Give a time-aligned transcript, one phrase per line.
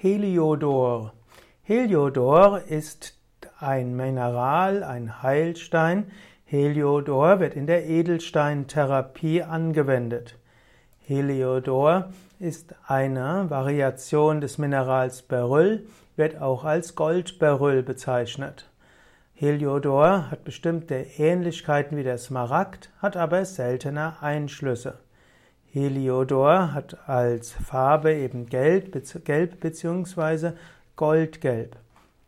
[0.00, 1.12] Heliodor.
[1.64, 3.18] Heliodor ist
[3.58, 6.12] ein Mineral, ein Heilstein.
[6.44, 10.38] Heliodor wird in der Edelsteintherapie angewendet.
[11.04, 15.84] Heliodor ist eine Variation des Minerals Beryl,
[16.14, 18.70] wird auch als Goldberyl bezeichnet.
[19.34, 25.00] Heliodor hat bestimmte Ähnlichkeiten wie der Smaragd, hat aber seltener Einschlüsse.
[25.72, 30.52] Heliodor hat als Farbe eben gelb, bzw.
[30.96, 31.76] goldgelb.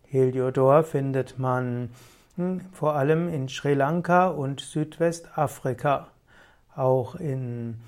[0.07, 1.91] Heliodor findet man
[2.37, 6.09] hm, vor allem in Sri Lanka und Südwestafrika.
[6.77, 7.79] Auch in,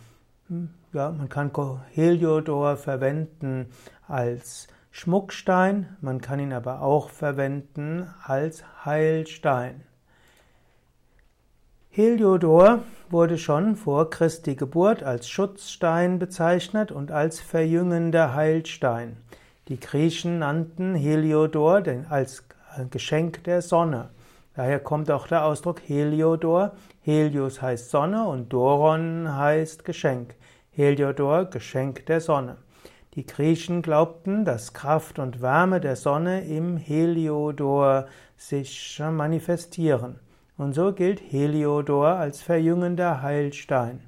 [0.48, 1.52] hm, ja, man kann
[1.90, 3.66] Heliodor verwenden
[4.08, 9.82] als Schmuckstein, man kann ihn aber auch verwenden als Heilstein.
[11.94, 19.18] Heliodor wurde schon vor Christi Geburt als Schutzstein bezeichnet und als verjüngender Heilstein.
[19.68, 22.44] Die Griechen nannten Heliodor als
[22.90, 24.08] Geschenk der Sonne.
[24.54, 26.72] Daher kommt auch der Ausdruck Heliodor.
[27.02, 30.34] Helios heißt Sonne und Doron heißt Geschenk.
[30.70, 32.56] Heliodor, Geschenk der Sonne.
[33.16, 38.06] Die Griechen glaubten, dass Kraft und Wärme der Sonne im Heliodor
[38.38, 40.20] sich manifestieren.
[40.56, 44.00] Und so gilt Heliodor als verjüngender Heilstein.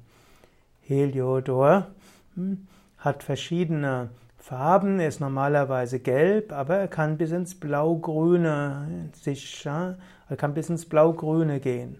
[0.81, 1.87] Heliodor
[2.35, 9.65] hm, hat verschiedene Farben, er ist normalerweise gelb, aber er kann bis ins Blaugrüne sich,
[9.65, 9.97] er
[10.37, 11.97] kann bis ins Blaugrüne gehen.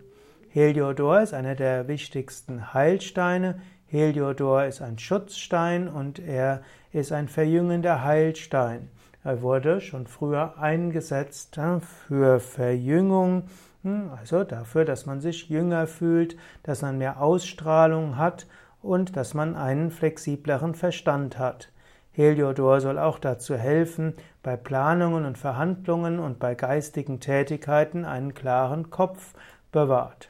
[0.49, 3.59] Heliodor ist einer der wichtigsten Heilsteine.
[3.87, 6.61] Heliodor ist ein Schutzstein und er
[6.93, 8.89] ist ein verjüngender Heilstein.
[9.23, 11.59] Er wurde schon früher eingesetzt
[12.07, 13.49] für Verjüngung,
[13.85, 18.47] also dafür, dass man sich jünger fühlt, dass man mehr Ausstrahlung hat
[18.81, 21.69] und dass man einen flexibleren Verstand hat.
[22.11, 28.89] Heliodor soll auch dazu helfen, bei Planungen und Verhandlungen und bei geistigen Tätigkeiten einen klaren
[28.89, 29.33] Kopf
[29.71, 30.29] bewahrt.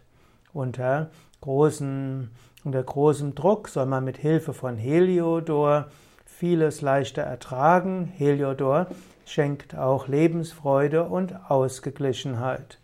[0.51, 1.11] Unter,
[1.41, 2.31] großen,
[2.63, 5.87] unter großem Druck soll man mit Hilfe von Heliodor
[6.25, 8.05] vieles leichter ertragen.
[8.05, 8.87] Heliodor
[9.25, 12.79] schenkt auch Lebensfreude und Ausgeglichenheit.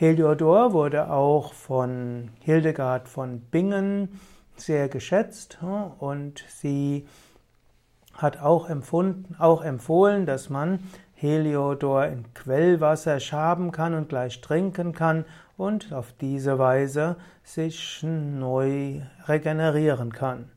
[0.00, 4.20] Heliodor wurde auch von Hildegard von Bingen
[4.54, 5.58] sehr geschätzt
[5.98, 7.08] und sie
[8.14, 10.78] hat auch empfunden, auch empfohlen, dass man
[11.14, 15.24] Heliodor in Quellwasser schaben kann und gleich trinken kann
[15.56, 20.48] und auf diese Weise sich neu regenerieren kann.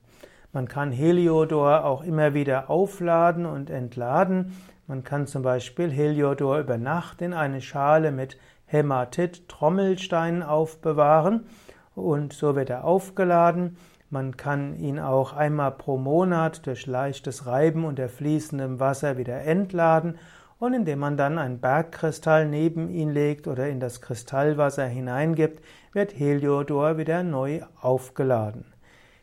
[0.53, 4.56] Man kann Heliodor auch immer wieder aufladen und entladen.
[4.85, 8.38] Man kann zum Beispiel Heliodor über Nacht in eine Schale mit
[8.72, 11.46] Hämatit Trommelstein aufbewahren
[11.94, 13.78] und so wird er aufgeladen.
[14.09, 20.18] Man kann ihn auch einmal pro Monat durch leichtes Reiben unter fließendem Wasser wieder entladen
[20.59, 26.18] und indem man dann einen Bergkristall neben ihn legt oder in das Kristallwasser hineingibt, wird
[26.18, 28.66] Heliodor wieder neu aufgeladen.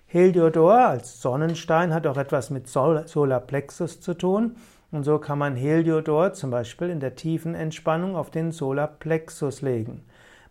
[0.06, 4.56] Heliodor als Sonnenstein hat auch etwas mit Solarplexus zu tun.
[4.90, 10.04] Und so kann man Heliodor zum Beispiel in der tiefen Entspannung auf den Solarplexus legen.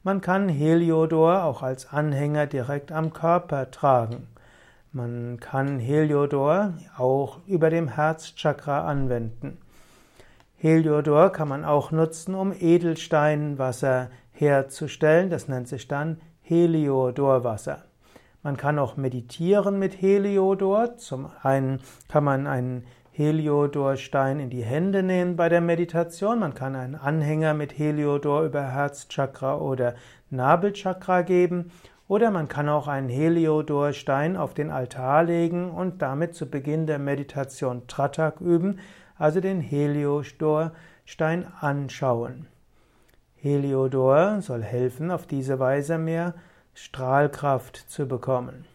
[0.04, 4.28] Man kann Heliodor auch als Anhänger direkt am Körper tragen.
[4.92, 9.58] Man kann Heliodor auch über dem Herzchakra anwenden.
[10.56, 15.30] Heliodor kann man auch nutzen, um Edelsteinwasser herzustellen.
[15.30, 17.84] Das nennt sich dann Heliodorwasser.
[18.44, 20.98] Man kann auch meditieren mit Heliodor.
[20.98, 22.86] Zum einen kann man einen
[23.18, 26.38] Heliodorstein in die Hände nehmen bei der Meditation.
[26.38, 29.96] Man kann einen Anhänger mit Heliodor über Herzchakra oder
[30.30, 31.72] Nabelchakra geben.
[32.08, 37.00] Oder man kann auch einen Heliodorstein auf den Altar legen und damit zu Beginn der
[37.00, 38.78] Meditation Tratak üben,
[39.18, 42.46] also den Heliodorstein anschauen.
[43.36, 46.36] Heliodor soll helfen, auf diese Weise mehr
[46.76, 48.66] Strahlkraft zu bekommen.